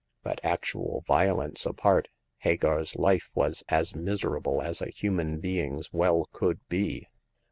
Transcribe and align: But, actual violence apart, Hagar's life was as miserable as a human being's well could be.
But, 0.23 0.39
actual 0.43 1.03
violence 1.05 1.63
apart, 1.63 2.07
Hagar's 2.39 2.95
life 2.95 3.29
was 3.35 3.63
as 3.69 3.95
miserable 3.95 4.59
as 4.59 4.81
a 4.81 4.89
human 4.89 5.39
being's 5.39 5.93
well 5.93 6.27
could 6.33 6.59
be. 6.69 7.07